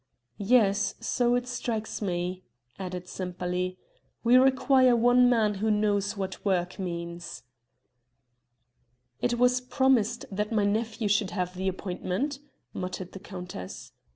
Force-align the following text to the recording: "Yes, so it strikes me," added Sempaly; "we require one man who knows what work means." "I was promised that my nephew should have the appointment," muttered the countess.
"Yes, 0.47 0.95
so 0.99 1.35
it 1.35 1.47
strikes 1.47 2.01
me," 2.01 2.41
added 2.79 3.07
Sempaly; 3.07 3.77
"we 4.23 4.35
require 4.35 4.95
one 4.95 5.29
man 5.29 5.53
who 5.61 5.69
knows 5.69 6.17
what 6.17 6.43
work 6.43 6.79
means." 6.79 7.43
"I 9.21 9.35
was 9.35 9.61
promised 9.61 10.25
that 10.31 10.51
my 10.51 10.65
nephew 10.65 11.07
should 11.07 11.29
have 11.29 11.53
the 11.53 11.67
appointment," 11.67 12.39
muttered 12.73 13.11
the 13.11 13.19
countess. 13.19 13.91